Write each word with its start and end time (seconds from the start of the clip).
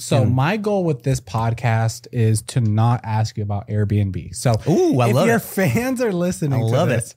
So 0.00 0.22
And- 0.22 0.34
my 0.34 0.56
goal 0.56 0.84
with 0.84 1.02
this 1.02 1.20
podcast 1.20 2.06
is 2.10 2.42
to 2.42 2.60
not 2.60 3.00
ask 3.04 3.36
you 3.36 3.42
about 3.42 3.68
Airbnb. 3.68 4.34
So 4.34 4.54
Ooh, 4.68 4.98
I 5.00 5.08
if 5.08 5.14
love 5.14 5.26
your 5.26 5.36
it. 5.36 5.42
fans 5.42 6.00
are 6.00 6.12
listening, 6.12 6.54
I 6.58 6.62
love 6.62 6.88
to 6.88 6.94
it. 6.94 6.96
this, 6.98 7.14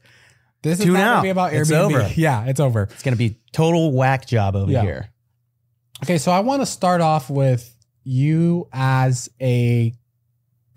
This 0.64 0.80
is 0.80 0.86
Tune 0.86 0.94
not 0.96 1.00
gonna 1.16 1.22
be 1.24 1.30
about 1.30 1.52
Airbnb. 1.54 1.62
It's 1.62 1.72
over. 1.72 2.12
Yeah, 2.16 2.46
it's 2.46 2.60
over. 2.60 2.84
It's 2.84 3.04
gonna 3.04 3.16
be 3.16 3.40
total 3.52 3.92
whack 3.92 4.26
job 4.26 4.56
over 4.56 4.72
Yeah. 4.72 4.82
here. 4.82 5.10
Okay, 6.04 6.18
so 6.18 6.32
I 6.32 6.42
want 6.42 6.62
to 6.62 6.66
start 6.66 7.00
off 7.02 7.30
with 7.30 7.70
you 8.04 8.68
as 8.74 9.30
a 9.42 9.94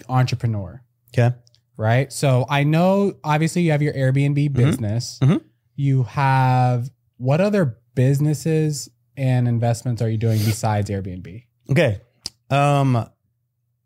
entrepreneur, 0.08 0.82
Okay. 1.16 1.34
right? 1.76 2.12
So 2.12 2.46
I 2.48 2.62
know 2.64 3.14
obviously 3.24 3.62
you 3.62 3.72
have 3.72 3.82
your 3.82 3.94
Airbnb 3.94 4.52
business. 4.52 5.18
Mhm. 5.22 5.40
You 5.74 6.04
have 6.04 6.90
what 7.16 7.40
other 7.40 7.78
businesses 7.94 8.88
and 9.16 9.48
investments 9.48 10.02
are 10.02 10.08
you 10.10 10.18
doing 10.18 10.38
besides 10.44 10.90
Airbnb? 10.90 11.44
Okay. 11.70 12.00
Um 12.50 13.06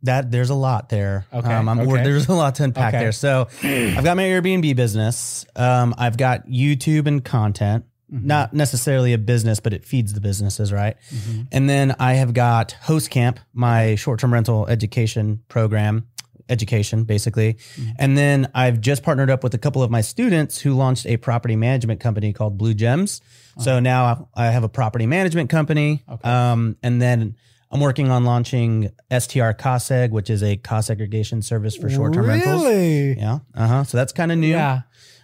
that 0.02 0.30
there's 0.30 0.48
a 0.50 0.54
lot 0.54 0.88
there. 0.88 1.26
Okay, 1.30 1.52
Um, 1.52 1.68
I'm, 1.68 1.80
okay. 1.80 2.02
There's 2.02 2.26
a 2.28 2.32
lot 2.34 2.54
to 2.54 2.64
unpack 2.64 2.94
Okay. 2.94 3.02
there. 3.04 3.12
So 3.12 3.48
I've 3.62 4.02
got 4.02 4.16
my 4.16 4.22
Airbnb 4.22 4.74
business. 4.74 5.44
Um, 5.54 5.94
I've 5.98 6.16
got 6.16 6.46
YouTube 6.46 7.06
and 7.06 7.22
content. 7.22 7.84
Mm-hmm. 8.10 8.26
Not 8.26 8.54
necessarily 8.54 9.12
a 9.12 9.18
business, 9.18 9.60
but 9.60 9.74
it 9.74 9.84
feeds 9.84 10.14
the 10.14 10.20
businesses, 10.22 10.72
right? 10.72 10.96
Mhm. 11.14 11.48
And 11.52 11.68
then 11.68 11.94
I 12.00 12.14
have 12.14 12.32
got 12.32 12.72
Host 12.80 13.10
Camp, 13.10 13.40
my 13.52 13.94
short-term 13.94 14.32
rental 14.32 14.66
education 14.68 15.42
program, 15.48 16.06
education 16.48 17.04
basically. 17.04 17.58
Mhm. 17.76 17.92
And 17.98 18.16
then 18.18 18.48
I've 18.54 18.80
just 18.80 19.02
partnered 19.02 19.28
up 19.30 19.44
with 19.44 19.52
a 19.52 19.58
couple 19.58 19.82
of 19.82 19.90
my 19.90 20.00
students 20.00 20.58
who 20.60 20.72
launched 20.74 21.04
a 21.06 21.18
property 21.18 21.56
management 21.56 22.00
company 22.00 22.32
called 22.32 22.56
Blue 22.56 22.72
Gems. 22.74 23.20
So 23.58 23.80
now 23.80 24.28
I 24.34 24.46
have 24.46 24.64
a 24.64 24.68
property 24.70 25.06
management 25.06 25.50
company. 25.50 26.02
Okay. 26.10 26.28
Um, 26.28 26.76
and 26.82 27.00
then 27.02 27.36
I'm 27.70 27.80
working 27.80 28.10
on 28.10 28.24
launching 28.24 28.90
STR 29.10 29.52
COSEG, 29.52 30.10
which 30.10 30.28
is 30.28 30.42
a 30.42 30.56
cost 30.56 30.88
segregation 30.88 31.40
service 31.40 31.76
for 31.76 31.88
short-term 31.88 32.26
rentals. 32.26 32.64
Really? 32.64 33.16
Yeah. 33.16 33.38
Uh-huh. 33.54 33.84
So 33.84 33.96
that's 33.96 34.12
kind 34.12 34.32
of 34.32 34.38
new. 34.38 34.48
Yeah. 34.48 34.82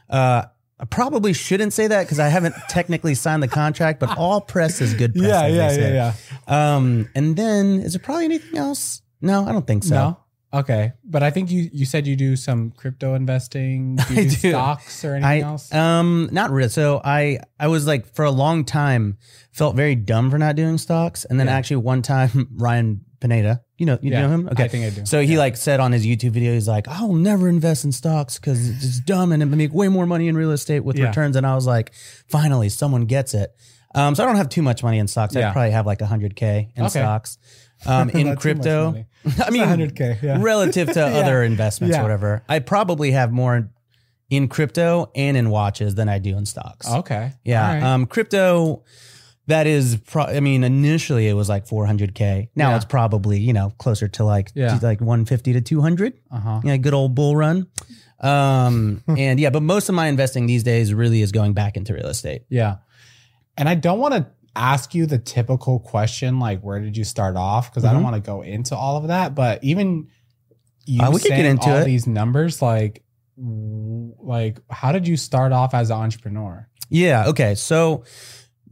Uh, 0.08 0.44
I 0.78 0.84
probably 0.84 1.32
shouldn't 1.32 1.72
say 1.72 1.86
that 1.88 2.04
because 2.04 2.20
I 2.20 2.28
haven't 2.28 2.54
technically 2.68 3.14
signed 3.14 3.42
the 3.42 3.48
contract, 3.48 3.98
but 3.98 4.16
all 4.16 4.40
press 4.40 4.80
is 4.80 4.94
good 4.94 5.14
press. 5.14 5.26
Yeah, 5.26 5.46
yeah, 5.46 5.72
yeah, 5.72 6.12
yeah. 6.48 6.76
Um, 6.76 7.08
and 7.14 7.34
then 7.34 7.80
is 7.80 7.94
there 7.94 8.00
probably 8.00 8.26
anything 8.26 8.58
else? 8.58 9.02
No, 9.20 9.46
I 9.46 9.52
don't 9.52 9.66
think 9.66 9.84
so. 9.84 9.94
No. 9.94 10.18
Okay, 10.60 10.92
but 11.04 11.22
I 11.22 11.30
think 11.30 11.50
you 11.50 11.68
you 11.72 11.84
said 11.86 12.06
you 12.06 12.16
do 12.16 12.36
some 12.36 12.70
crypto 12.72 13.14
investing. 13.14 13.96
Do 13.96 14.14
you 14.14 14.24
do, 14.30 14.36
do. 14.36 14.50
stocks 14.50 15.04
or 15.04 15.14
anything 15.14 15.44
I 15.44 15.46
else? 15.46 15.72
um 15.72 16.28
not 16.32 16.50
really. 16.50 16.68
So 16.68 17.00
I 17.04 17.38
I 17.60 17.68
was 17.68 17.86
like 17.86 18.14
for 18.14 18.24
a 18.24 18.30
long 18.30 18.64
time 18.64 19.18
felt 19.52 19.76
very 19.76 19.94
dumb 19.94 20.30
for 20.30 20.38
not 20.38 20.56
doing 20.56 20.78
stocks, 20.78 21.24
and 21.24 21.38
then 21.38 21.46
Yeah. 21.46 21.56
actually 21.56 21.76
one 21.76 22.02
time 22.02 22.48
Ryan 22.56 23.00
Pineda, 23.20 23.62
you 23.78 23.86
know 23.86 23.98
you 24.02 24.10
Yeah, 24.12 24.22
know 24.22 24.28
him, 24.28 24.48
Okay, 24.52 24.64
I 24.64 24.68
think 24.68 24.84
I 24.84 24.90
do. 24.90 25.06
So 25.06 25.20
he 25.22 25.38
like 25.38 25.56
said 25.56 25.80
on 25.80 25.92
his 25.92 26.04
YouTube 26.06 26.32
video, 26.32 26.52
he's 26.52 26.68
like, 26.68 26.86
I'll 26.88 27.14
never 27.14 27.48
invest 27.48 27.84
in 27.84 27.92
stocks 27.92 28.38
because 28.38 28.68
it's 28.68 29.00
dumb 29.00 29.32
and 29.32 29.42
it 29.42 29.46
make 29.46 29.72
way 29.72 29.88
more 29.88 30.06
money 30.06 30.28
in 30.28 30.36
real 30.36 30.50
estate 30.52 30.80
with 30.80 30.96
Yeah. 30.98 31.06
returns. 31.08 31.34
And 31.36 31.46
I 31.46 31.54
was 31.54 31.66
like, 31.66 31.92
finally, 32.28 32.68
someone 32.68 33.06
gets 33.06 33.32
it. 33.34 33.50
Um, 33.94 34.14
so 34.14 34.22
I 34.22 34.26
don't 34.26 34.36
have 34.36 34.50
too 34.50 34.60
much 34.60 34.82
money 34.82 34.98
in 34.98 35.08
stocks. 35.08 35.34
Yeah. 35.34 35.48
I 35.48 35.52
probably 35.52 35.70
have 35.70 35.86
like 35.86 36.00
100K 36.00 36.72
in 36.76 36.82
Okay. 36.84 36.88
stocks. 36.90 37.38
Um, 37.86 38.10
in 38.14 38.14
Not 38.14 38.14
too 38.14 38.24
much 38.30 38.38
crypto. 38.40 39.04
I 39.44 39.50
mean, 39.50 39.62
100K, 39.62 40.22
yeah. 40.22 40.38
relative 40.40 40.88
to 40.92 41.00
Yeah. 41.00 41.06
other 41.20 41.42
investments 41.42 41.94
Yeah. 41.94 42.00
or 42.00 42.04
whatever, 42.04 42.42
I 42.48 42.58
probably 42.60 43.10
have 43.12 43.32
more 43.32 43.68
in 44.30 44.48
crypto 44.48 45.10
and 45.14 45.36
in 45.36 45.50
watches 45.50 45.94
than 45.94 46.08
I 46.08 46.18
do 46.18 46.36
in 46.36 46.46
stocks. 46.46 46.88
Okay. 46.90 47.32
Yeah. 47.44 47.74
Right. 47.74 47.82
Um, 47.82 48.06
crypto, 48.06 48.82
that 49.46 49.66
is, 49.68 49.96
pro- 50.06 50.24
I 50.24 50.40
mean, 50.40 50.64
initially 50.64 51.28
it 51.28 51.34
was 51.34 51.48
like 51.48 51.66
400K. 51.66 52.48
Now 52.56 52.74
it's 52.74 52.84
probably, 52.84 53.38
you 53.38 53.52
know, 53.52 53.70
closer 53.78 54.08
to 54.08 54.24
like, 54.24 54.50
Yeah. 54.54 54.76
to 54.78 54.84
like 54.84 55.00
150 55.00 55.52
to 55.52 55.60
200. 55.60 56.14
uh-huh. 56.32 56.60
Yeah, 56.64 56.76
good 56.78 56.94
old 56.94 57.14
bull 57.14 57.36
run. 57.36 57.68
Um, 58.20 59.02
and 59.16 59.38
yeah, 59.38 59.50
but 59.50 59.62
most 59.62 59.88
of 59.88 59.94
my 59.94 60.08
investing 60.08 60.46
these 60.46 60.62
days 60.64 60.92
really 60.92 61.22
is 61.22 61.30
going 61.32 61.52
back 61.52 61.76
into 61.76 61.94
real 61.94 62.08
estate. 62.08 62.42
Yeah. 62.48 62.76
And 63.56 63.68
I 63.68 63.74
don't 63.76 63.98
want 64.00 64.14
to 64.14 64.26
ask 64.56 64.94
you 64.94 65.06
the 65.06 65.18
typical 65.18 65.78
question 65.78 66.38
like 66.38 66.60
where 66.62 66.80
did 66.80 66.96
you 66.96 67.04
start 67.04 67.36
off 67.36 67.70
because 67.70 67.84
I 67.84 67.92
don't 67.92 68.00
Mhm. 68.00 68.04
want 68.04 68.16
to 68.16 68.20
go 68.30 68.42
into 68.42 68.74
all 68.76 68.96
of 68.96 69.08
that, 69.08 69.34
but 69.34 69.62
even 69.62 70.08
you 70.86 71.02
Uh, 71.02 71.10
we 71.10 71.18
could 71.20 71.28
get 71.28 71.36
saying 71.38 71.46
into 71.46 71.68
all 71.70 71.76
it. 71.78 71.84
these 71.84 72.06
numbers 72.06 72.62
like 72.62 73.02
like 73.38 74.58
how 74.70 74.92
did 74.92 75.06
you 75.06 75.16
start 75.16 75.52
off 75.52 75.74
as 75.74 75.90
an 75.90 75.96
entrepreneur? 75.98 76.68
Yeah. 76.88 77.26
Okay. 77.28 77.54
So 77.54 78.04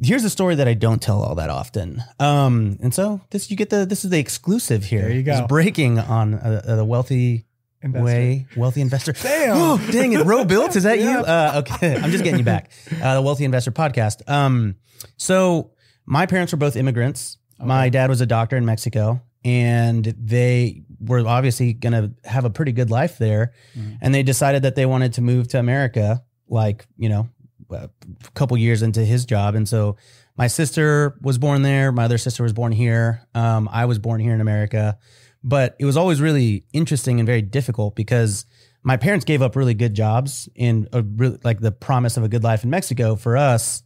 here's 0.02 0.24
a 0.24 0.30
story 0.30 0.54
that 0.56 0.66
I 0.68 0.74
don't 0.74 1.00
tell 1.02 1.22
all 1.22 1.34
that 1.36 1.50
often. 1.50 2.02
Um, 2.18 2.78
and 2.82 2.92
so 2.94 3.20
this, 3.30 3.50
you 3.50 3.56
get 3.56 3.70
the, 3.70 3.84
this 3.86 4.04
is 4.04 4.10
the 4.10 4.18
exclusive 4.18 4.84
here. 4.84 5.02
There 5.02 5.12
you 5.12 5.22
go. 5.22 5.32
It's 5.38 5.46
breaking 5.48 5.98
on 5.98 6.32
the 6.32 6.84
wealthy 6.86 7.46
Investor. 7.82 8.04
way, 8.04 8.46
wealthy 8.56 8.80
investor. 8.80 9.12
Damn. 9.22 9.56
Oh, 9.56 9.88
dang 9.92 10.12
it. 10.12 10.24
Robuilt. 10.24 10.74
Is 10.76 10.84
that 10.84 10.98
Yeah. 11.00 11.18
you? 11.18 11.24
Uh, 11.24 11.62
okay. 11.66 11.96
I'm 11.96 12.10
just 12.10 12.24
getting 12.24 12.38
you 12.38 12.44
back. 12.44 12.70
Uh, 13.02 13.14
the 13.14 13.22
wealthy 13.22 13.44
investor 13.44 13.72
podcast. 13.72 14.26
Um, 14.28 14.76
so 15.18 15.70
my 16.06 16.26
parents 16.26 16.52
were 16.52 16.58
both 16.58 16.76
immigrants. 16.76 17.38
My 17.58 17.88
dad 17.88 18.10
was 18.10 18.20
a 18.20 18.26
doctor 18.26 18.56
in 18.56 18.64
Mexico 18.64 19.22
and 19.44 20.04
they 20.18 20.82
were 21.00 21.26
obviously 21.26 21.72
going 21.72 21.92
to 21.92 22.28
have 22.28 22.44
a 22.44 22.50
pretty 22.50 22.72
good 22.72 22.90
life 22.90 23.18
there. 23.18 23.52
Mhm. 23.76 23.98
And 24.00 24.14
they 24.14 24.22
decided 24.22 24.62
that 24.62 24.74
they 24.74 24.86
wanted 24.86 25.12
to 25.14 25.22
move 25.22 25.48
to 25.48 25.58
America, 25.58 26.22
like, 26.48 26.86
you 26.96 27.08
know, 27.08 27.28
a 27.70 27.88
couple 28.34 28.56
years 28.56 28.82
into 28.82 29.04
his 29.04 29.24
job. 29.24 29.54
And 29.54 29.68
so 29.68 29.96
my 30.36 30.46
sister 30.46 31.16
was 31.20 31.38
born 31.38 31.62
there. 31.62 31.92
My 31.92 32.04
other 32.04 32.18
sister 32.18 32.42
was 32.42 32.52
born 32.52 32.72
here. 32.72 33.22
Um, 33.34 33.68
I 33.72 33.84
was 33.84 33.98
born 33.98 34.20
here 34.20 34.34
in 34.34 34.40
America. 34.40 34.98
But 35.42 35.76
it 35.78 35.84
was 35.84 35.96
always 35.96 36.20
really 36.20 36.64
interesting 36.72 37.20
and 37.20 37.26
very 37.26 37.42
difficult 37.42 37.94
because 37.94 38.46
my 38.82 38.96
parents 38.96 39.24
gave 39.24 39.42
up 39.42 39.56
really 39.56 39.74
good 39.74 39.94
jobs 39.94 40.48
in 40.54 40.88
a 40.92 41.04
like 41.44 41.60
the 41.60 41.72
promise 41.72 42.16
of 42.16 42.24
a 42.24 42.28
good 42.28 42.42
life 42.42 42.64
in 42.64 42.70
Mexico 42.70 43.14
for 43.14 43.36
us. 43.36 43.82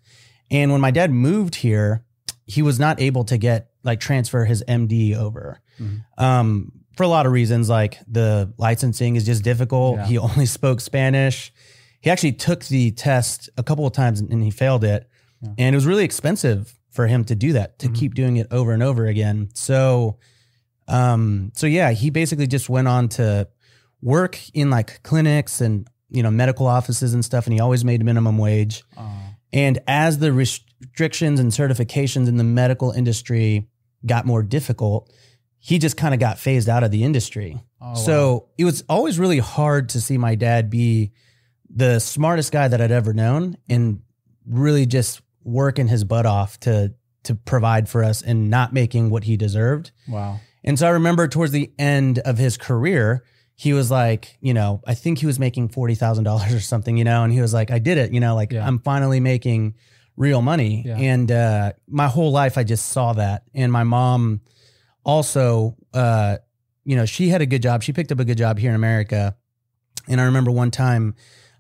And 0.50 0.70
when 0.72 0.80
my 0.80 0.90
dad 0.90 1.10
moved 1.10 1.56
here, 1.56 2.04
he 2.48 2.62
was 2.62 2.80
not 2.80 3.00
able 3.00 3.22
to 3.24 3.36
get 3.38 3.70
like 3.84 4.00
transfer 4.00 4.44
his 4.44 4.64
MD 4.66 5.14
over 5.14 5.60
Mhm. 5.80 6.02
um, 6.16 6.72
for 6.96 7.04
a 7.04 7.08
lot 7.08 7.26
of 7.26 7.32
reasons. 7.32 7.68
Like 7.68 7.98
the 8.08 8.52
licensing 8.58 9.14
is 9.16 9.24
just 9.24 9.44
difficult. 9.44 9.98
Yeah. 9.98 10.06
He 10.06 10.18
only 10.28 10.46
spoke 10.46 10.80
Spanish. 10.80 11.52
He 12.00 12.10
actually 12.10 12.32
took 12.32 12.64
the 12.64 12.90
test 12.92 13.50
a 13.56 13.62
couple 13.62 13.86
of 13.86 13.92
times 13.92 14.20
and 14.20 14.42
he 14.42 14.50
failed 14.50 14.82
it. 14.84 15.08
Yeah. 15.42 15.50
And 15.58 15.74
it 15.74 15.76
was 15.76 15.86
really 15.86 16.04
expensive 16.04 16.74
for 16.90 17.06
him 17.06 17.24
to 17.26 17.34
do 17.36 17.52
that, 17.52 17.78
to 17.80 17.88
Mhm. 17.88 17.94
keep 17.94 18.14
doing 18.14 18.36
it 18.38 18.46
over 18.50 18.72
and 18.72 18.82
over 18.82 19.06
again. 19.06 19.50
So, 19.54 20.18
um, 20.88 21.52
so 21.54 21.66
yeah, 21.66 21.90
he 21.92 22.10
basically 22.10 22.46
just 22.46 22.68
went 22.68 22.88
on 22.88 23.08
to 23.10 23.48
work 24.02 24.38
in 24.54 24.70
like 24.70 25.02
clinics 25.02 25.60
and, 25.60 25.86
you 26.08 26.22
know, 26.22 26.30
medical 26.30 26.66
offices 26.66 27.14
and 27.14 27.24
stuff. 27.24 27.46
And 27.46 27.52
he 27.52 27.60
always 27.60 27.84
made 27.84 28.02
minimum 28.04 28.38
wage. 28.38 28.82
Uh, 28.96 29.02
And 29.52 29.78
as 29.86 30.18
the 30.18 30.32
restrictions 30.32 31.40
and 31.40 31.50
certifications 31.50 32.28
in 32.28 32.36
the 32.36 32.44
medical 32.44 32.90
industry 32.90 33.68
got 34.04 34.26
more 34.26 34.42
difficult, 34.42 35.12
he 35.58 35.78
just 35.78 35.96
kind 35.96 36.14
of 36.14 36.20
got 36.20 36.38
phased 36.38 36.68
out 36.68 36.84
of 36.84 36.90
the 36.90 37.04
industry. 37.04 37.60
oh, 37.80 37.88
wow. 37.88 37.94
so 37.94 38.48
it 38.56 38.64
was 38.64 38.84
always 38.88 39.18
really 39.18 39.38
hard 39.38 39.88
to 39.90 40.00
see 40.00 40.16
my 40.18 40.34
dad 40.34 40.70
be 40.70 41.12
the 41.68 41.98
smartest 41.98 42.52
guy 42.52 42.68
that 42.68 42.80
I'd 42.80 42.92
ever 42.92 43.12
known 43.12 43.56
and 43.68 44.00
really 44.46 44.86
just 44.86 45.20
working 45.44 45.88
his 45.88 46.04
butt 46.04 46.26
off 46.26 46.58
to 46.60 46.94
to 47.24 47.34
provide 47.34 47.88
for 47.88 48.02
us 48.04 48.22
and 48.22 48.48
not 48.48 48.72
making 48.72 49.10
what 49.10 49.24
he 49.24 49.36
deserved. 49.36 49.90
wow. 50.08 50.40
And 50.64 50.78
so 50.78 50.86
I 50.86 50.90
remember 50.90 51.28
towards 51.28 51.52
the 51.52 51.70
end 51.78 52.18
of 52.20 52.38
his 52.38 52.56
career, 52.56 53.24
he 53.60 53.72
was 53.72 53.90
like, 53.90 54.38
you 54.40 54.54
know, 54.54 54.80
I 54.86 54.94
think 54.94 55.18
he 55.18 55.26
was 55.26 55.40
making 55.40 55.70
forty 55.70 55.96
thousand 55.96 56.22
dollars 56.22 56.54
or 56.54 56.60
something, 56.60 56.96
you 56.96 57.02
know, 57.02 57.24
and 57.24 57.32
he 57.32 57.40
was 57.40 57.52
like, 57.52 57.72
I 57.72 57.80
did 57.80 57.98
it, 57.98 58.12
you 58.12 58.20
know, 58.20 58.36
like 58.36 58.52
Yeah. 58.52 58.64
I'm 58.64 58.78
finally 58.78 59.18
making 59.18 59.74
real 60.16 60.42
money. 60.42 60.84
Yeah. 60.86 60.96
And 60.96 61.32
uh, 61.32 61.72
my 61.88 62.06
whole 62.06 62.30
life, 62.30 62.56
I 62.56 62.62
just 62.62 62.86
saw 62.90 63.14
that. 63.14 63.42
And 63.54 63.72
my 63.72 63.82
mom 63.82 64.42
also, 65.04 65.76
uh, 65.92 66.36
you 66.84 66.94
know, 66.94 67.04
she 67.04 67.30
had 67.30 67.42
a 67.42 67.46
good 67.46 67.60
job. 67.62 67.82
She 67.82 67.92
picked 67.92 68.12
up 68.12 68.20
a 68.20 68.24
good 68.24 68.38
job 68.38 68.60
here 68.60 68.70
in 68.70 68.76
America. 68.76 69.36
And 70.06 70.20
I 70.20 70.24
remember 70.24 70.52
one 70.52 70.70
time 70.70 71.16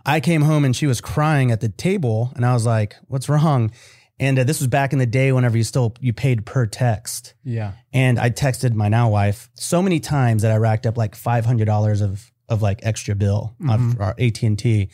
I 0.06 0.20
came 0.20 0.42
home 0.42 0.64
and 0.64 0.76
she 0.76 0.86
was 0.86 1.00
crying 1.00 1.50
at 1.50 1.60
the 1.60 1.68
table, 1.68 2.32
and 2.36 2.46
I 2.46 2.52
was 2.54 2.64
like, 2.64 2.94
"What's 3.08 3.28
wrong?" 3.28 3.72
And 4.20 4.38
uh, 4.38 4.44
this 4.44 4.58
was 4.60 4.66
back 4.66 4.92
in 4.92 4.98
the 4.98 5.06
day 5.06 5.30
whenever 5.32 5.56
you 5.56 5.64
still 5.64 5.94
you 6.00 6.12
paid 6.12 6.44
per 6.44 6.66
text. 6.66 7.34
Yeah. 7.44 7.72
And 7.92 8.18
I 8.18 8.30
texted 8.30 8.74
my 8.74 8.88
now 8.88 9.08
wife 9.10 9.48
so 9.54 9.80
many 9.82 10.00
times 10.00 10.42
that 10.42 10.50
I 10.52 10.56
racked 10.56 10.86
up 10.86 10.96
like 10.96 11.14
five 11.14 11.44
hundred 11.46 11.66
dollars 11.66 12.00
of 12.00 12.30
of 12.48 12.62
like 12.62 12.80
extra 12.82 13.14
bill 13.14 13.54
Mhm. 13.60 13.92
of 13.92 14.00
our 14.00 14.14
AT 14.18 14.88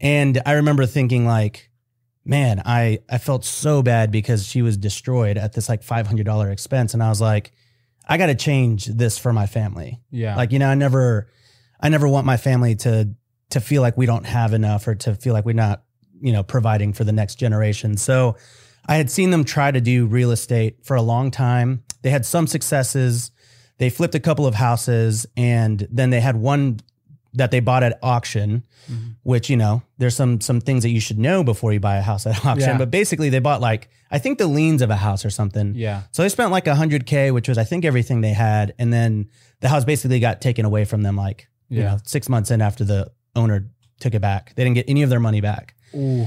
and 0.00 0.40
I 0.46 0.52
remember 0.52 0.86
thinking 0.86 1.26
like, 1.26 1.70
man, 2.24 2.62
I 2.64 3.00
I 3.10 3.18
felt 3.18 3.44
so 3.44 3.82
bad 3.82 4.10
because 4.10 4.46
she 4.46 4.62
was 4.62 4.76
destroyed 4.76 5.36
at 5.36 5.52
this 5.52 5.68
like 5.68 5.82
five 5.82 6.06
hundred 6.06 6.26
dollar 6.26 6.50
expense, 6.50 6.94
and 6.94 7.02
I 7.02 7.08
was 7.08 7.20
like, 7.20 7.52
I 8.08 8.16
got 8.18 8.26
to 8.26 8.34
change 8.34 8.86
this 8.86 9.18
for 9.18 9.32
my 9.32 9.46
family. 9.46 10.00
Yeah. 10.10 10.36
Like 10.36 10.50
you 10.52 10.58
know, 10.58 10.68
I 10.68 10.74
never, 10.74 11.28
I 11.80 11.88
never 11.88 12.08
want 12.08 12.26
my 12.26 12.36
family 12.36 12.74
to 12.76 13.10
to 13.50 13.60
feel 13.60 13.82
like 13.82 13.96
we 13.98 14.06
don't 14.06 14.24
have 14.26 14.54
enough 14.54 14.88
or 14.88 14.94
to 14.94 15.14
feel 15.14 15.34
like 15.34 15.44
we're 15.44 15.52
not 15.54 15.82
you 16.22 16.32
know 16.32 16.42
providing 16.42 16.92
for 16.94 17.04
the 17.04 17.12
next 17.12 17.34
generation. 17.34 17.96
So 17.98 18.36
I 18.86 18.96
had 18.96 19.10
seen 19.10 19.30
them 19.30 19.44
try 19.44 19.70
to 19.70 19.80
do 19.80 20.06
real 20.06 20.30
estate 20.30 20.78
for 20.84 20.96
a 20.96 21.02
long 21.02 21.30
time. 21.30 21.82
They 22.02 22.10
had 22.10 22.24
some 22.24 22.46
successes. 22.46 23.30
They 23.78 23.90
flipped 23.90 24.14
a 24.14 24.20
couple 24.20 24.46
of 24.46 24.54
houses 24.54 25.26
and 25.36 25.86
then 25.90 26.10
they 26.10 26.20
had 26.20 26.36
one 26.36 26.80
that 27.34 27.50
they 27.50 27.60
bought 27.60 27.82
at 27.82 27.98
auction, 28.02 28.62
Mhm. 28.90 29.14
which, 29.22 29.48
you 29.48 29.56
know, 29.56 29.82
there's 29.98 30.14
some 30.14 30.40
some 30.40 30.60
things 30.60 30.82
that 30.82 30.90
you 30.90 31.00
should 31.00 31.18
know 31.18 31.42
before 31.42 31.72
you 31.72 31.80
buy 31.80 31.96
a 31.96 32.02
house 32.02 32.26
at 32.26 32.44
auction. 32.46 32.70
Yeah. 32.70 32.78
But 32.78 32.90
basically 32.90 33.28
they 33.30 33.38
bought 33.38 33.60
like 33.60 33.88
I 34.10 34.18
think 34.18 34.38
the 34.38 34.46
liens 34.46 34.82
of 34.82 34.90
a 34.90 34.96
house 34.96 35.24
or 35.24 35.30
something. 35.30 35.74
Yeah. 35.74 36.02
So 36.10 36.22
they 36.22 36.28
spent 36.28 36.50
like 36.50 36.66
a 36.66 36.74
hundred 36.74 37.06
K, 37.06 37.30
which 37.30 37.48
was 37.48 37.56
I 37.58 37.64
think 37.64 37.84
everything 37.84 38.20
they 38.20 38.34
had. 38.34 38.74
And 38.78 38.92
then 38.92 39.28
the 39.60 39.68
house 39.68 39.84
basically 39.84 40.20
got 40.20 40.40
taken 40.40 40.64
away 40.66 40.84
from 40.84 41.02
them 41.02 41.16
like, 41.16 41.48
you 41.68 41.80
Yeah. 41.80 41.92
know, 41.92 41.98
six 42.04 42.28
months 42.28 42.50
in 42.50 42.60
after 42.60 42.84
the 42.84 43.10
owner 43.34 43.70
took 44.00 44.14
it 44.14 44.20
back. 44.20 44.52
They 44.54 44.64
didn't 44.64 44.74
get 44.74 44.84
any 44.88 45.02
of 45.02 45.08
their 45.10 45.20
money 45.20 45.40
back. 45.40 45.74
Ooh. 45.94 46.26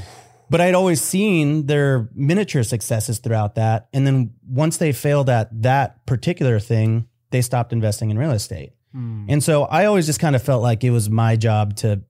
But 0.50 0.62
I'd 0.62 0.76
always 0.76 1.02
seen 1.02 1.66
their 1.66 2.10
miniature 2.14 2.64
successes 2.64 3.20
throughout 3.20 3.56
that. 3.56 3.88
And 3.94 4.06
then 4.06 4.34
once 4.48 4.78
they 4.78 4.92
failed 4.92 5.30
at 5.30 5.50
that 5.64 6.06
particular 6.06 6.60
thing, 6.60 7.08
they 7.32 7.42
stopped 7.42 7.74
investing 7.74 8.12
in 8.12 8.18
real 8.18 8.32
estate. 8.32 8.74
Hmm. 8.92 9.26
And 9.28 9.44
so 9.44 9.64
I 9.64 9.86
always 9.86 10.06
just 10.06 10.20
kind 10.20 10.36
of 10.36 10.44
felt 10.44 10.62
like 10.62 10.84
it 10.84 10.92
was 10.92 11.10
my 11.10 11.36
job 11.36 11.76
to 11.78 12.04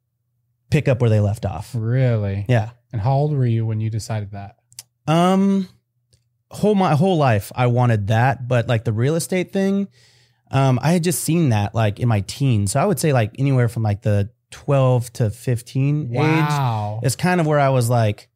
pick 0.69 0.87
up 0.87 0.99
where 0.99 1.09
they 1.09 1.21
left 1.21 1.45
off. 1.45 1.73
Really? 1.73 2.45
Yeah. 2.49 2.71
And 2.91 3.01
how 3.01 3.13
old 3.13 3.33
were 3.33 3.45
you 3.45 3.65
when 3.65 3.79
you 3.79 3.89
decided 3.89 4.31
that? 4.31 4.57
Um 5.07 5.69
whole 6.51 6.75
my 6.75 6.95
whole 6.95 7.17
life 7.17 7.51
I 7.55 7.67
wanted 7.67 8.07
that, 8.07 8.47
but 8.47 8.67
like 8.67 8.83
the 8.85 8.93
real 8.93 9.15
estate 9.15 9.51
thing, 9.51 9.87
um, 10.51 10.79
I 10.81 10.91
had 10.91 11.03
just 11.03 11.23
seen 11.23 11.49
that 11.49 11.73
like 11.75 11.99
in 11.99 12.07
my 12.07 12.21
teens. 12.21 12.71
So 12.71 12.79
I 12.79 12.85
would 12.85 12.99
say 12.99 13.13
like 13.13 13.35
anywhere 13.37 13.67
from 13.67 13.83
like 13.83 14.01
the 14.01 14.29
12 14.55 15.11
to 15.13 15.29
15 15.29 16.07
age 16.11 16.15
Wow. 16.17 17.01
is 17.03 17.15
kind 17.17 17.41
of 17.41 17.45
where 17.47 17.59
I 17.59 17.69
was 17.69 17.89
like, 17.89 18.29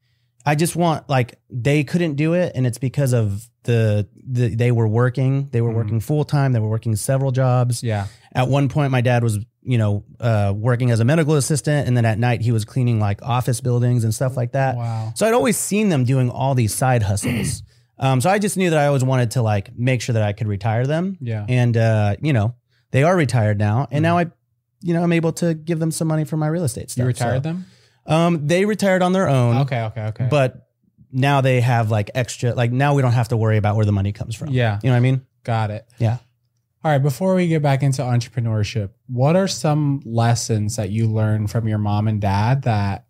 I 0.45 0.55
just 0.55 0.75
want 0.75 1.07
like 1.07 1.39
they 1.49 1.83
couldn't 1.85 2.15
do 2.15 2.33
it, 2.33 2.51
and 2.55 2.67
it's 2.67 2.77
because 2.77 3.13
of 3.13 3.49
the, 3.63 4.07
the 4.27 4.53
they 4.55 4.71
were 4.71 4.87
working, 4.87 5.47
they 5.51 5.61
were 5.61 5.71
Mhm. 5.71 5.75
working 5.75 5.99
full 6.01 6.25
time, 6.25 6.51
they 6.51 6.59
were 6.59 6.67
working 6.69 6.95
several 6.97 7.31
jobs. 7.31 7.83
Yeah. 7.83 8.07
At 8.35 8.47
one 8.49 8.67
point, 8.67 8.91
my 8.91 9.01
dad 9.01 9.23
was 9.23 9.39
you 9.61 9.77
know 9.77 10.03
uh, 10.19 10.53
working 10.55 10.91
as 10.91 10.99
a 10.99 11.05
medical 11.05 11.35
assistant, 11.35 11.87
and 11.87 11.95
then 11.95 12.03
at 12.05 12.19
night 12.19 12.41
he 12.41 12.51
was 12.51 12.65
cleaning 12.65 12.99
like 12.99 13.21
office 13.21 13.61
buildings 13.61 14.03
and 14.03 14.13
stuff 14.13 14.35
like 14.35 14.51
that. 14.53 14.75
Wow. 14.75 15.13
So 15.15 15.25
I'd 15.27 15.33
always 15.33 15.57
seen 15.57 15.87
them 15.89 16.03
doing 16.03 16.29
all 16.29 16.53
these 16.55 16.73
side 16.73 17.03
hustles. 17.03 17.63
um, 17.99 18.19
so 18.19 18.29
I 18.29 18.39
just 18.39 18.57
knew 18.57 18.69
that 18.71 18.79
I 18.79 18.87
always 18.87 19.03
wanted 19.05 19.31
to 19.31 19.41
like 19.41 19.69
make 19.77 20.01
sure 20.01 20.13
that 20.13 20.23
I 20.23 20.33
could 20.33 20.47
retire 20.47 20.85
them, 20.87 21.17
Yeah. 21.21 21.45
and 21.47 21.77
uh, 21.77 22.15
you 22.21 22.33
know 22.33 22.55
they 22.91 23.03
are 23.03 23.15
retired 23.15 23.57
now, 23.59 23.87
and 23.91 23.99
Mhm. 23.99 24.09
now 24.09 24.17
I. 24.17 24.25
You 24.81 24.93
know, 24.93 25.03
I'm 25.03 25.13
able 25.13 25.33
to 25.33 25.53
give 25.53 25.79
them 25.79 25.91
some 25.91 26.07
money 26.07 26.23
for 26.25 26.37
my 26.37 26.47
real 26.47 26.63
estate 26.63 26.89
stuff. 26.91 27.03
You 27.03 27.07
retired 27.07 27.43
so- 27.43 27.49
them? 27.49 27.65
um, 28.05 28.47
they 28.47 28.65
retired 28.65 29.01
on 29.01 29.13
their 29.13 29.27
own. 29.27 29.57
Okay. 29.59 29.81
Okay. 29.83 30.01
Okay. 30.05 30.27
But 30.29 30.67
now 31.11 31.41
they 31.41 31.61
have 31.61 31.91
like 31.91 32.11
extra, 32.15 32.53
like 32.53 32.71
now 32.71 32.93
we 32.93 33.01
don't 33.01 33.11
have 33.13 33.29
to 33.29 33.37
worry 33.37 33.57
about 33.57 33.75
where 33.75 33.85
the 33.85 33.91
money 33.91 34.11
comes 34.11 34.35
from. 34.35 34.49
yeah. 34.49 34.79
You 34.81 34.89
know 34.89 34.93
what 34.93 34.97
I 34.97 35.01
mean? 35.01 35.25
Got 35.43 35.71
it. 35.71 35.87
Yeah. 35.97 36.17
All 36.83 36.91
right. 36.91 36.99
Before 36.99 37.35
we 37.35 37.47
get 37.47 37.61
back 37.61 37.83
into 37.83 38.01
entrepreneurship, 38.01 38.91
what 39.07 39.35
are 39.35 39.47
some 39.47 40.01
lessons 40.05 40.77
that 40.77 40.91
you 40.91 41.07
learned 41.07 41.51
from 41.51 41.67
your 41.67 41.77
mom 41.77 42.07
and 42.07 42.21
dad 42.21 42.63
that 42.63 43.05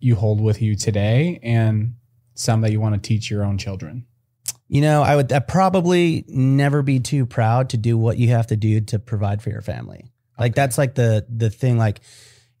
you 0.00 0.16
hold 0.16 0.40
with 0.40 0.60
you 0.60 0.74
today 0.76 1.38
and 1.42 1.94
some 2.34 2.60
that 2.62 2.72
you 2.72 2.80
want 2.80 2.94
to 2.94 3.00
teach 3.00 3.30
your 3.30 3.44
own 3.44 3.58
children? 3.58 4.06
You 4.68 4.82
know, 4.82 5.02
I 5.02 5.16
would 5.16 5.32
I'd 5.32 5.48
probably 5.48 6.24
never 6.28 6.82
be 6.82 7.00
too 7.00 7.26
proud 7.26 7.70
to 7.70 7.76
do 7.76 7.96
what 7.98 8.18
you 8.18 8.28
have 8.28 8.46
to 8.48 8.56
do 8.56 8.80
to 8.82 8.98
provide 8.98 9.42
for 9.42 9.50
your 9.50 9.62
family. 9.62 10.10
Like 10.40 10.52
Okay. 10.52 10.60
that's 10.62 10.78
like 10.78 10.94
the 10.96 11.24
the 11.28 11.50
thing. 11.50 11.78
Like 11.78 12.00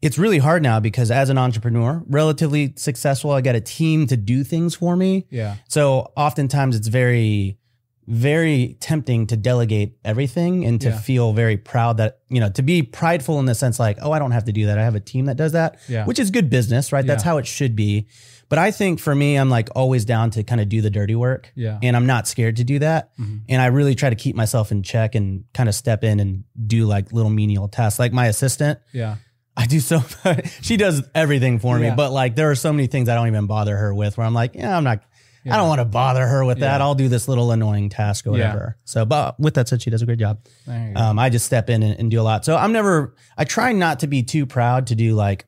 it's 0.02 0.16
really 0.18 0.38
hard 0.38 0.62
now 0.62 0.78
because 0.80 1.10
as 1.10 1.28
an 1.30 1.36
entrepreneur, 1.38 2.02
relatively 2.08 2.72
successful, 2.76 3.32
I 3.32 3.40
got 3.40 3.54
a 3.56 3.60
team 3.60 4.06
to 4.06 4.16
do 4.16 4.44
things 4.44 4.74
for 4.74 4.96
me. 4.96 5.26
Yeah. 5.30 5.56
So 5.68 6.10
oftentimes 6.16 6.74
it's 6.76 6.88
very, 6.88 7.58
very 8.06 8.76
tempting 8.80 9.26
to 9.28 9.36
delegate 9.36 9.96
everything 10.04 10.64
and 10.64 10.80
to 10.80 10.88
Yeah. 10.88 10.98
feel 10.98 11.32
very 11.34 11.56
proud 11.58 11.98
that, 11.98 12.20
you 12.30 12.40
know, 12.40 12.48
to 12.50 12.62
be 12.62 12.82
prideful 12.82 13.38
in 13.38 13.44
the 13.46 13.54
sense 13.54 13.78
like, 13.78 13.98
oh, 14.00 14.10
I 14.10 14.18
don't 14.18 14.30
have 14.32 14.44
to 14.46 14.52
do 14.52 14.66
that. 14.66 14.78
I 14.78 14.84
have 14.84 14.94
a 14.94 15.00
team 15.00 15.26
that 15.26 15.36
does 15.36 15.52
that, 15.52 15.78
Yeah. 15.86 16.06
which 16.06 16.18
is 16.18 16.30
good 16.30 16.48
business, 16.50 16.92
right? 16.92 17.06
That's 17.06 17.22
how 17.22 17.36
it 17.36 17.46
should 17.46 17.76
be. 17.76 18.06
But 18.50 18.58
I 18.58 18.70
think 18.72 19.00
for 19.00 19.14
me, 19.14 19.36
I'm 19.36 19.48
like 19.48 19.70
always 19.74 20.04
down 20.04 20.30
to 20.32 20.42
kind 20.44 20.60
of 20.60 20.68
do 20.68 20.82
the 20.82 20.90
dirty 20.90 21.14
work 21.14 21.50
Yeah. 21.54 21.78
and 21.82 21.96
I'm 21.96 22.04
not 22.04 22.28
scared 22.28 22.56
to 22.56 22.64
do 22.64 22.80
that. 22.80 23.16
Mhm. 23.18 23.40
And 23.48 23.62
I 23.62 23.66
really 23.66 23.94
try 23.94 24.10
to 24.10 24.16
keep 24.16 24.36
myself 24.36 24.70
in 24.72 24.82
check 24.82 25.14
and 25.14 25.44
kind 25.54 25.68
of 25.68 25.74
step 25.74 26.04
in 26.04 26.20
and 26.20 26.44
do 26.66 26.84
like 26.84 27.12
little 27.12 27.30
menial 27.30 27.68
tasks. 27.68 27.98
Like 27.98 28.12
my 28.12 28.26
assistant, 28.26 28.78
Yeah. 28.92 29.16
I 29.56 29.66
do 29.66 29.80
so 29.80 30.02
she 30.60 30.76
does 30.76 31.02
everything 31.14 31.58
for 31.58 31.78
me, 31.78 31.86
Yeah. 31.86 31.94
but 31.94 32.12
like 32.12 32.34
there 32.36 32.50
are 32.50 32.54
so 32.54 32.72
many 32.72 32.86
things 32.88 33.08
I 33.08 33.14
don't 33.14 33.28
even 33.28 33.46
bother 33.46 33.76
her 33.76 33.94
with 33.94 34.18
where 34.18 34.26
I'm 34.26 34.34
like, 34.34 34.54
yeah, 34.56 34.76
I'm 34.76 34.84
not 34.84 35.00
Yeah. 35.44 35.54
I 35.54 35.56
don't 35.56 35.68
want 35.68 35.78
to 35.78 35.84
bother 35.86 36.26
her 36.26 36.44
with 36.44 36.58
that. 36.58 36.78
Yeah. 36.78 36.84
I'll 36.84 36.94
do 36.94 37.08
this 37.08 37.26
little 37.28 37.50
annoying 37.52 37.88
task 37.88 38.26
or 38.26 38.36
Yeah. 38.36 38.48
whatever. 38.48 38.76
So, 38.84 39.04
but 39.06 39.38
with 39.40 39.54
that 39.54 39.68
said, 39.68 39.80
she 39.80 39.88
does 39.90 40.02
a 40.02 40.06
great 40.06 40.18
job. 40.18 40.38
There 40.66 40.88
you 40.88 40.94
go. 40.94 41.00
Um, 41.00 41.18
I 41.18 41.30
just 41.30 41.46
step 41.46 41.70
in 41.70 41.82
and, 41.82 41.98
and 41.98 42.10
do 42.10 42.20
a 42.20 42.22
lot. 42.22 42.44
So 42.44 42.56
I'm 42.56 42.72
never, 42.72 43.14
I 43.38 43.44
try 43.44 43.72
not 43.72 44.00
to 44.00 44.06
be 44.06 44.22
too 44.22 44.44
proud 44.44 44.88
to 44.88 44.94
do 44.96 45.14
like 45.14 45.46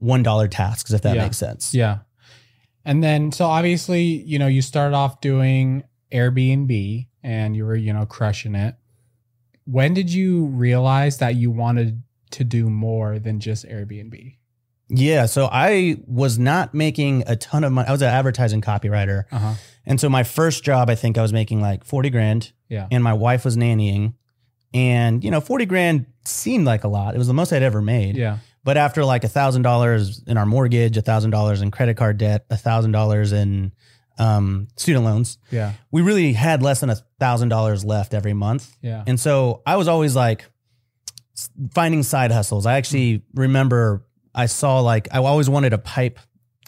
$1 0.00 0.48
tasks, 0.50 0.92
if 0.92 1.02
that 1.02 1.16
Yeah. 1.16 1.24
makes 1.24 1.36
sense. 1.36 1.74
Yeah. 1.74 1.98
And 2.88 3.04
then, 3.04 3.30
so 3.32 3.44
obviously, 3.46 4.02
you 4.02 4.38
know, 4.38 4.46
you 4.46 4.62
started 4.62 4.96
off 4.96 5.20
doing 5.20 5.84
Airbnb 6.10 7.06
and 7.22 7.54
you 7.54 7.64
were, 7.66 7.76
you 7.76 7.92
know, 7.92 8.06
crushing 8.06 8.54
it. 8.54 8.76
When 9.66 9.92
did 9.92 10.10
you 10.12 10.46
realize 10.46 11.18
that 11.18 11.34
you 11.34 11.50
wanted 11.50 12.02
to 12.30 12.44
do 12.44 12.70
more 12.70 13.18
than 13.18 13.40
just 13.40 13.66
Airbnb? 13.66 14.36
Yeah. 14.88 15.26
So 15.26 15.50
I 15.52 15.98
was 16.06 16.38
not 16.38 16.72
making 16.72 17.24
a 17.26 17.36
ton 17.36 17.62
of 17.62 17.72
money. 17.72 17.86
I 17.88 17.92
was 17.92 18.00
an 18.00 18.08
advertising 18.08 18.62
copywriter. 18.62 19.24
Uh 19.30 19.38
huh. 19.38 19.54
And 19.84 20.00
so 20.00 20.08
my 20.08 20.22
first 20.22 20.64
job, 20.64 20.88
I 20.88 20.94
think 20.94 21.18
I 21.18 21.22
was 21.22 21.32
making 21.32 21.60
like 21.60 21.84
40 21.84 22.08
grand 22.10 22.52
Yeah. 22.70 22.88
and 22.90 23.04
my 23.04 23.12
wife 23.12 23.44
was 23.44 23.56
nannying. 23.56 24.14
And, 24.72 25.22
you 25.24 25.30
know, 25.30 25.40
40 25.42 25.66
grand 25.66 26.06
seemed 26.24 26.64
like 26.64 26.84
a 26.84 26.88
lot. 26.88 27.14
It 27.14 27.18
was 27.18 27.26
the 27.26 27.34
most 27.34 27.52
I'd 27.52 27.62
ever 27.62 27.80
made. 27.82 28.16
Yeah. 28.16 28.38
But 28.64 28.76
after 28.76 29.04
like 29.04 29.24
a 29.24 29.28
thousand 29.28 29.62
dollars 29.62 30.22
in 30.26 30.36
our 30.36 30.46
mortgage, 30.46 30.96
a 30.96 31.02
thousand 31.02 31.30
dollars 31.30 31.62
in 31.62 31.70
credit 31.70 31.96
card 31.96 32.18
debt, 32.18 32.44
a 32.50 32.56
thousand 32.56 32.92
dollars 32.92 33.32
in 33.32 33.72
um, 34.18 34.68
student 34.76 35.04
loans, 35.04 35.38
Yeah. 35.50 35.72
we 35.92 36.02
really 36.02 36.32
had 36.32 36.62
less 36.62 36.80
than 36.80 36.90
a 36.90 36.96
thousand 37.20 37.48
dollars 37.50 37.84
left 37.84 38.14
every 38.14 38.34
month. 38.34 38.76
Yeah. 38.82 39.04
And 39.06 39.18
so 39.18 39.62
I 39.64 39.76
was 39.76 39.86
always 39.88 40.14
like 40.16 40.44
finding 41.72 42.02
side 42.02 42.32
hustles. 42.32 42.66
I 42.66 42.74
actually 42.76 43.22
remember 43.34 44.04
I 44.34 44.46
saw 44.46 44.80
like 44.80 45.08
I 45.12 45.18
always 45.18 45.48
wanted 45.48 45.72
a 45.72 45.78
pipe 45.78 46.18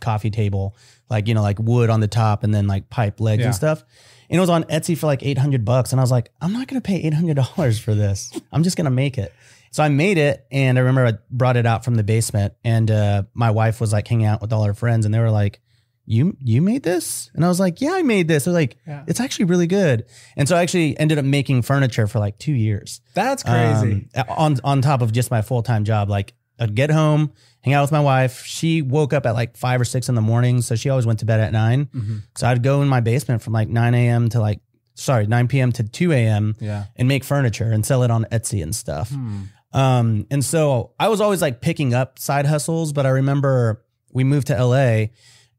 coffee 0.01 0.31
table, 0.31 0.77
like 1.09 1.29
you 1.29 1.35
know, 1.35 1.43
like 1.43 1.59
wood 1.59 1.91
on 1.91 2.01
the 2.01 2.09
top 2.09 2.45
and 2.45 2.55
then 2.55 2.67
like 2.67 2.89
pipe 2.89 3.21
legs 3.21 3.41
Yeah. 3.41 3.47
and 3.47 3.55
stuff. 3.55 3.85
And 4.29 4.37
it 4.37 4.41
was 4.41 4.49
on 4.49 4.63
Etsy 4.65 4.97
for 4.97 5.07
like 5.07 5.25
800 5.25 5.65
bucks. 5.65 5.91
And 5.91 6.01
I 6.01 6.05
was 6.05 6.13
like, 6.13 6.31
I'm 6.41 6.53
not 6.53 6.69
going 6.69 6.81
to 6.81 6.87
pay 6.87 7.03
$800 7.11 7.81
for 7.81 7.97
this. 7.97 8.31
I'm 8.53 8.63
just 8.63 8.77
going 8.77 8.85
to 8.85 8.91
make 8.93 9.19
it. 9.19 9.35
So 9.71 9.83
I 9.83 9.89
made 9.89 10.19
it. 10.19 10.47
And 10.51 10.79
I 10.79 10.83
remember 10.83 11.07
I 11.07 11.13
brought 11.31 11.57
it 11.57 11.67
out 11.67 11.85
from 11.85 11.95
the 11.95 12.03
basement 12.03 12.55
and 12.65 12.91
uh, 12.91 13.23
my 13.35 13.51
wife 13.51 13.81
was 13.81 13.93
like 13.93 14.09
hanging 14.09 14.27
out 14.27 14.41
with 14.43 14.53
all 14.53 14.65
her 14.65 14.75
friends 14.75 15.05
and 15.07 15.15
they 15.15 15.19
were 15.21 15.31
like, 15.31 15.61
you, 16.07 16.37
you 16.43 16.61
made 16.61 16.83
this? 16.83 17.31
And 17.35 17.45
I 17.45 17.49
was 17.49 17.61
like, 17.61 17.81
yeah, 17.81 17.93
I 17.93 18.03
made 18.03 18.27
this. 18.27 18.45
They're 18.47 18.55
like, 18.55 18.77
Yeah. 18.85 19.05
it's 19.07 19.21
actually 19.21 19.45
really 19.45 19.69
good. 19.69 20.07
And 20.37 20.49
so 20.49 20.57
I 20.57 20.63
actually 20.63 20.99
ended 20.99 21.19
up 21.19 21.25
making 21.25 21.63
furniture 21.63 22.09
for 22.09 22.19
like 22.19 22.37
two 22.39 22.53
years. 22.53 23.01
That's 23.15 23.45
crazy. 23.45 24.09
Um, 24.17 24.25
on 24.29 24.57
on 24.65 24.83
top 24.83 25.03
of 25.03 25.13
just 25.13 25.31
my 25.31 25.41
full 25.43 25.63
time 25.63 25.85
job, 25.85 26.09
like 26.11 26.33
I'd 26.59 26.75
get 26.75 26.91
home, 26.91 27.33
hang 27.61 27.75
out 27.75 27.83
with 27.83 27.93
my 27.93 28.01
wife. 28.01 28.43
She 28.45 28.83
woke 28.83 29.13
up 29.13 29.25
at 29.25 29.33
like 29.35 29.57
five 29.57 29.81
or 29.81 29.85
six 29.85 30.09
in 30.09 30.17
the 30.17 30.21
morning, 30.21 30.63
so 30.63 30.75
she 30.75 30.91
always 30.91 31.07
went 31.07 31.21
to 31.21 31.27
bed 31.27 31.39
at 31.39 31.53
nine. 31.53 31.87
Mhm. 31.95 32.23
So 32.37 32.49
I'd 32.49 32.65
go 32.65 32.83
in 32.83 32.89
my 32.89 33.01
basement 33.01 33.41
from 33.41 33.53
like 33.53 33.69
nine 33.69 33.95
a.m. 33.95 34.31
to 34.31 34.41
like 34.41 34.61
sorry 34.95 35.29
nine 35.29 35.47
p.m. 35.47 35.71
to 35.73 35.85
two 35.85 36.11
a.m. 36.11 36.57
Yeah. 36.59 36.87
and 36.97 37.07
make 37.07 37.23
furniture 37.23 37.71
and 37.71 37.87
sell 37.87 38.03
it 38.03 38.11
on 38.11 38.25
Etsy 38.33 38.65
and 38.65 38.75
stuff. 38.75 39.11
Hmm. 39.11 39.43
Um, 39.73 40.27
and 40.31 40.45
so 40.45 40.93
I 40.99 41.09
was 41.09 41.21
always 41.21 41.41
like 41.43 41.61
picking 41.61 41.95
up 41.95 42.19
side 42.19 42.47
hustles, 42.47 42.93
but 42.93 43.07
I 43.07 43.11
remember 43.11 43.85
we 44.13 44.25
moved 44.25 44.49
to 44.49 44.65
LA 44.65 45.07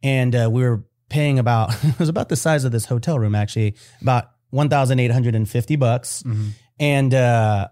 and 0.03 0.36
uh, 0.36 0.50
we 0.51 0.63
were 0.63 0.84
paying 1.10 1.39
about 1.39 1.72
it 1.84 1.98
was 2.00 2.10
about 2.10 2.30
the 2.30 2.36
size 2.36 2.63
of 2.65 2.72
this 2.72 2.86
hotel 2.86 3.18
room 3.20 3.36
actually, 3.36 3.75
about 4.01 4.32
one 4.50 4.70
thousand 4.70 5.00
eight 5.00 5.12
hundred 5.12 5.36
and 5.36 5.48
fifty 5.50 5.75
bucks, 5.77 6.24
Mhm. 6.24 6.50
and 6.80 7.13
uh, 7.13 7.68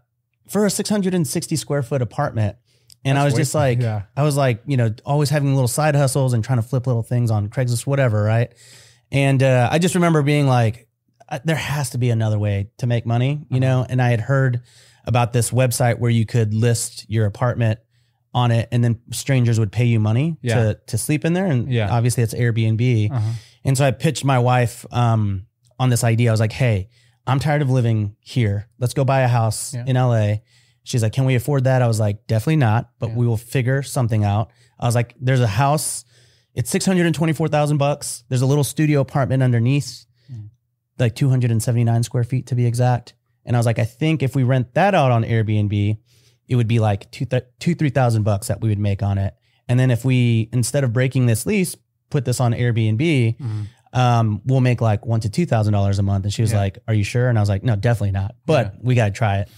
for 0.49 0.65
a 0.65 0.69
six 0.69 0.89
hundred 0.89 1.13
and 1.13 1.27
sixty 1.27 1.55
square 1.57 1.83
foot 1.83 2.01
apartment. 2.01 2.55
And 3.05 3.17
I 3.17 3.23
was 3.23 3.33
just 3.33 3.55
like, 3.55 3.79
yeah. 3.81 4.01
I 4.17 4.23
was 4.23 4.35
like, 4.35 4.61
you 4.65 4.75
know, 4.75 4.93
always 5.05 5.29
having 5.29 5.53
little 5.55 5.69
side 5.69 5.95
hustles 5.95 6.33
and 6.33 6.43
trying 6.43 6.57
to 6.59 6.63
flip 6.67 6.85
little 6.85 7.01
things 7.01 7.31
on 7.31 7.47
Craigslist, 7.47 7.87
whatever, 7.87 8.21
right? 8.21 8.53
And 9.09 9.41
uh, 9.41 9.69
I 9.71 9.79
just 9.79 9.95
remember 9.95 10.21
being 10.21 10.47
like, 10.47 10.88
I- 11.29 11.41
there 11.45 11.55
has 11.55 11.91
to 11.91 11.97
be 11.97 12.09
another 12.09 12.39
way 12.39 12.69
to 12.77 12.87
make 12.87 13.05
money, 13.05 13.45
you 13.49 13.59
know? 13.59 13.85
And 13.87 14.01
I 14.01 14.09
had 14.09 14.21
heard 14.21 14.61
about 15.05 15.33
this 15.33 15.51
website 15.51 15.99
where 15.99 16.11
you 16.11 16.25
could 16.25 16.53
list 16.53 17.05
your 17.09 17.25
apartment 17.25 17.79
on 18.33 18.51
it 18.51 18.67
and 18.71 18.83
then 18.83 18.99
strangers 19.11 19.59
would 19.59 19.71
pay 19.71 19.85
you 19.85 19.99
money 19.99 20.37
Yeah. 20.41 20.55
to, 20.55 20.79
to 20.87 20.97
sleep 20.97 21.25
in 21.25 21.33
there. 21.33 21.45
And 21.47 21.71
Yeah. 21.71 21.89
obviously 21.91 22.23
it's 22.23 22.33
Airbnb. 22.33 23.11
Uh-huh. 23.11 23.31
And 23.65 23.77
so 23.77 23.85
I 23.85 23.91
pitched 23.91 24.23
my 24.23 24.39
wife 24.39 24.85
um, 24.91 25.45
on 25.79 25.89
this 25.89 26.03
idea. 26.03 26.29
I 26.29 26.33
was 26.33 26.39
like, 26.39 26.51
hey, 26.51 26.89
I'm 27.25 27.39
tired 27.39 27.61
of 27.61 27.69
living 27.69 28.15
here. 28.19 28.67
Let's 28.79 28.93
go 28.93 29.03
buy 29.03 29.21
a 29.21 29.27
house 29.27 29.73
Yeah. 29.73 29.83
in 29.87 29.95
LA. 29.95 30.37
She's 30.83 31.03
like, 31.03 31.13
can 31.13 31.25
we 31.25 31.35
afford 31.35 31.63
that? 31.65 31.81
I 31.81 31.87
was 31.87 31.99
like, 31.99 32.25
definitely 32.27 32.55
not, 32.57 32.89
but 32.99 33.13
we 33.13 33.27
will 33.27 33.37
figure 33.37 33.81
something 33.83 34.23
out. 34.23 34.51
I 34.79 34.85
was 34.85 34.95
like, 34.95 35.15
there's 35.19 35.41
a 35.41 35.47
house 35.47 36.05
It's 36.55 36.69
six 36.71 36.83
hundred 36.85 37.05
and 37.05 37.13
twenty 37.15 37.31
four 37.33 37.47
thousand 37.47 37.77
bucks. 37.77 38.23
There's 38.27 38.41
a 38.41 38.45
little 38.47 38.63
studio 38.63 39.01
apartment 39.01 39.43
underneath. 39.43 40.05
Like 40.99 41.15
two 41.15 41.29
hundred 41.29 41.51
and 41.51 41.61
seventy 41.61 41.83
nine 41.83 42.03
square 42.03 42.23
feet 42.23 42.47
to 42.47 42.55
be 42.55 42.65
exact. 42.65 43.13
And 43.45 43.55
I 43.55 43.59
was 43.59 43.65
like, 43.65 43.79
I 43.79 43.85
think 43.85 44.21
if 44.21 44.35
we 44.35 44.43
rent 44.43 44.73
that 44.75 44.93
out 44.93 45.11
on 45.11 45.23
Airbnb, 45.23 45.97
it 46.47 46.55
would 46.55 46.67
be 46.67 46.79
like 46.79 47.09
two, 47.11 47.25
th- 47.25 47.45
two 47.59 47.75
three 47.75 47.89
thousand 47.89 48.23
bucks 48.23 48.47
that 48.47 48.61
we 48.61 48.69
would 48.69 48.79
make 48.79 49.01
on 49.03 49.17
it. 49.17 49.33
And 49.67 49.79
then 49.79 49.91
if 49.91 50.03
we 50.03 50.49
instead 50.51 50.83
of 50.83 50.93
breaking 50.93 51.25
this 51.25 51.45
lease, 51.45 51.75
put 52.09 52.25
this 52.25 52.39
on 52.39 52.53
Airbnb, 52.53 53.37
Mhm. 53.37 53.67
um, 53.93 54.41
we'll 54.45 54.61
make 54.61 54.81
like 54.81 55.05
one 55.05 55.19
to 55.21 55.29
two 55.29 55.45
thousand 55.45 55.73
dollars 55.73 55.99
a 55.99 56.03
month. 56.03 56.25
And 56.25 56.33
she 56.33 56.41
was 56.41 56.51
Yeah. 56.51 56.59
like, 56.59 56.79
Are 56.87 56.93
you 56.93 57.03
sure? 57.03 57.29
And 57.29 57.37
I 57.37 57.41
was 57.41 57.49
like, 57.49 57.63
No, 57.63 57.75
definitely 57.75 58.11
not. 58.11 58.35
But 58.45 58.75
we 58.81 58.95
gotta 58.95 59.11
try 59.11 59.39
it. 59.39 59.49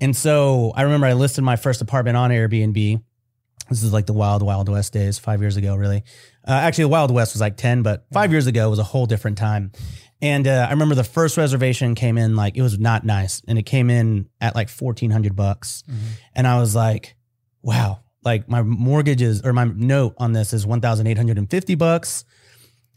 And 0.00 0.14
so 0.16 0.72
I 0.74 0.82
remember 0.82 1.06
I 1.06 1.12
listed 1.14 1.44
my 1.44 1.56
first 1.56 1.80
apartment 1.80 2.16
on 2.16 2.30
Airbnb. 2.30 3.02
This 3.70 3.82
is 3.82 3.92
like 3.94 4.04
the 4.04 4.12
wild, 4.12 4.42
wild 4.42 4.68
west 4.68 4.92
days, 4.92 5.18
five 5.18 5.40
years 5.40 5.56
ago, 5.56 5.74
really. 5.76 6.04
Uh, 6.46 6.50
actually, 6.52 6.84
the 6.84 6.88
Wild 6.88 7.10
West 7.10 7.32
was 7.32 7.40
like 7.40 7.56
10, 7.56 7.82
but 7.82 8.04
five 8.12 8.30
years 8.30 8.46
ago 8.46 8.68
was 8.68 8.78
a 8.78 8.82
whole 8.84 9.06
different 9.06 9.38
time. 9.38 9.72
And 10.22 10.46
uh, 10.46 10.66
I 10.68 10.70
remember 10.70 10.94
the 10.94 11.04
first 11.04 11.36
reservation 11.36 11.94
came 11.94 12.16
in 12.16 12.34
like 12.36 12.56
it 12.56 12.62
was 12.62 12.78
not 12.78 13.04
nice, 13.04 13.42
and 13.46 13.58
it 13.58 13.64
came 13.64 13.90
in 13.90 14.28
at 14.40 14.54
like 14.54 14.68
fourteen 14.68 15.10
hundred 15.10 15.36
bucks, 15.36 15.82
Mhm. 15.88 15.94
and 16.34 16.46
I 16.46 16.58
was 16.58 16.74
like, 16.74 17.16
"Wow!" 17.62 18.00
Like 18.24 18.48
my 18.48 18.62
mortgage 18.62 19.20
is 19.20 19.42
or 19.42 19.52
my 19.52 19.64
note 19.64 20.14
on 20.18 20.32
this 20.32 20.52
is 20.52 20.66
one 20.66 20.80
thousand 20.80 21.06
eight 21.08 21.16
hundred 21.18 21.36
and 21.36 21.50
fifty 21.50 21.74
bucks, 21.74 22.24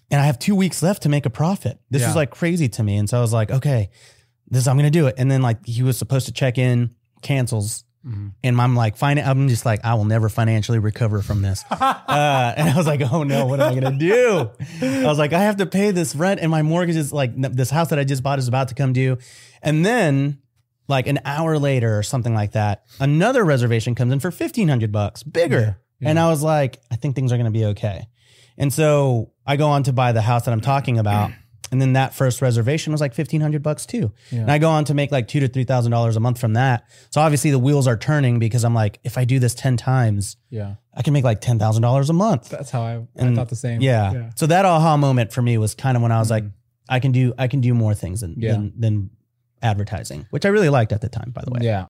and 0.09 0.21
I 0.21 0.25
have 0.25 0.39
two 0.39 0.55
weeks 0.55 0.81
left 0.81 1.03
to 1.03 1.09
make 1.09 1.25
a 1.25 1.29
profit. 1.29 1.79
This 1.89 2.01
Yeah. 2.03 2.09
was 2.09 2.15
like 2.15 2.29
crazy 2.29 2.69
to 2.69 2.83
me, 2.83 2.95
and 2.97 3.09
so 3.09 3.17
I 3.17 3.21
was 3.21 3.33
like, 3.33 3.51
"Okay, 3.51 3.89
this 4.49 4.67
I'm 4.67 4.77
gonna 4.77 4.89
do 4.89 5.07
it." 5.07 5.15
And 5.17 5.29
then 5.29 5.41
like 5.41 5.65
he 5.65 5.83
was 5.83 5.97
supposed 5.97 6.27
to 6.27 6.31
check 6.31 6.57
in, 6.57 6.91
cancels, 7.21 7.83
Mhm. 8.05 8.33
and 8.43 8.61
I'm 8.61 8.75
like, 8.75 8.95
"Fine," 8.95 9.17
I'm 9.19 9.47
just 9.49 9.65
like, 9.65 9.83
"I 9.83 9.95
will 9.95 10.05
never 10.05 10.29
financially 10.29 10.79
recover 10.79 11.21
from 11.21 11.41
this." 11.41 11.63
uh, 11.71 12.53
and 12.57 12.69
I 12.69 12.73
was 12.77 12.87
like, 12.87 13.01
"Oh 13.11 13.23
no, 13.23 13.45
what 13.47 13.59
am 13.59 13.71
I 13.71 13.79
gonna 13.79 13.97
do?" 13.97 14.49
I 14.81 15.05
was 15.05 15.17
like, 15.17 15.33
"I 15.33 15.41
have 15.43 15.57
to 15.57 15.65
pay 15.65 15.91
this 15.91 16.15
rent, 16.15 16.39
and 16.39 16.49
my 16.51 16.61
mortgage 16.61 16.95
is 16.95 17.11
like 17.11 17.31
this 17.35 17.69
house 17.69 17.89
that 17.89 17.99
I 17.99 18.03
just 18.03 18.23
bought 18.23 18.39
is 18.39 18.47
about 18.47 18.67
to 18.69 18.75
come 18.75 18.93
due." 18.93 19.17
And 19.61 19.85
then, 19.85 20.39
like 20.87 21.07
an 21.07 21.19
hour 21.25 21.57
later 21.59 21.97
or 21.97 22.03
something 22.03 22.33
like 22.33 22.51
that, 22.53 22.83
another 22.99 23.43
reservation 23.43 23.95
comes 23.95 24.13
in 24.13 24.19
for 24.19 24.31
fifteen 24.31 24.67
hundred 24.67 24.91
bucks, 24.91 25.23
bigger. 25.23 25.77
Yeah. 25.99 26.09
And 26.09 26.19
I 26.19 26.29
was 26.29 26.43
like, 26.43 26.79
"I 26.91 26.95
think 26.95 27.15
things 27.15 27.31
are 27.31 27.37
gonna 27.37 27.51
be 27.51 27.65
okay." 27.65 28.07
And 28.57 28.71
so 28.73 29.31
I 29.45 29.55
go 29.55 29.67
on 29.69 29.83
to 29.83 29.93
buy 29.93 30.11
the 30.13 30.21
house 30.21 30.45
that 30.45 30.51
I'm 30.51 30.61
talking 30.61 30.97
about. 30.97 31.31
And 31.71 31.81
then 31.81 31.93
that 31.93 32.13
first 32.13 32.41
reservation 32.41 32.91
was 32.93 33.01
like 33.01 33.13
fifteen 33.13 33.41
hundred 33.41 33.61
bucks 33.61 33.85
too. 33.85 34.11
Yeah. 34.31 34.41
And 34.41 34.51
I 34.51 34.57
go 34.57 34.69
on 34.69 34.85
to 34.85 34.93
make 34.93 35.11
like 35.11 35.27
two 35.27 35.39
to 35.41 35.47
three 35.47 35.65
thousand 35.65 35.91
dollars 35.91 36.15
a 36.15 36.19
month 36.19 36.39
from 36.39 36.53
that. 36.53 36.87
So 37.09 37.19
obviously 37.21 37.51
the 37.51 37.59
wheels 37.59 37.87
are 37.87 37.97
turning 37.97 38.39
because 38.39 38.63
I'm 38.63 38.73
like, 38.73 38.99
if 39.03 39.17
I 39.17 39.25
do 39.25 39.37
this 39.39 39.53
ten 39.53 39.75
times, 39.77 40.37
Yeah. 40.49 40.75
I 40.93 41.01
can 41.01 41.13
make 41.13 41.23
like 41.25 41.41
ten 41.41 41.59
thousand 41.59 41.81
dollars 41.81 42.09
a 42.09 42.13
month. 42.13 42.49
That's 42.49 42.71
how 42.71 42.81
I, 42.83 42.93
I 42.95 43.05
And- 43.17 43.35
thought 43.35 43.49
the 43.49 43.55
same. 43.55 43.81
Yeah. 43.81 44.11
Yeah. 44.13 44.29
So 44.35 44.47
that 44.47 44.63
aha 44.65 44.97
moment 44.97 45.33
for 45.33 45.41
me 45.41 45.57
was 45.57 45.75
kind 45.75 45.95
of 45.97 46.03
when 46.03 46.11
I 46.11 46.19
was 46.19 46.29
like, 46.31 46.43
Mhm. 46.45 46.51
I 46.89 46.99
can 46.99 47.11
do 47.11 47.33
I 47.37 47.47
can 47.47 47.59
do 47.61 47.73
more 47.73 47.93
things 47.93 48.21
than 48.21 48.35
Yeah. 48.37 48.53
than, 48.53 48.73
than 48.79 49.09
advertising, 49.61 50.25
which 50.29 50.45
I 50.45 50.49
really 50.49 50.69
liked 50.69 50.91
at 50.91 51.01
the 51.01 51.09
time, 51.09 51.31
by 51.31 51.41
the 51.43 51.51
way. 51.51 51.59
Yeah. 51.63 51.85